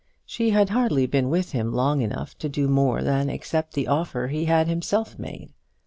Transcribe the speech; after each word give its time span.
She 0.25 0.49
had 0.49 0.69
hardly 0.69 1.05
been 1.05 1.29
with 1.29 1.51
him 1.51 1.71
long 1.71 2.01
enough 2.01 2.35
to 2.39 2.49
do 2.49 2.67
more 2.67 3.03
than 3.03 3.29
accept 3.29 3.75
the 3.75 3.87
offer 3.87 4.29
he 4.29 4.45
had 4.45 4.67
himself 4.67 5.19
made. 5.19 5.51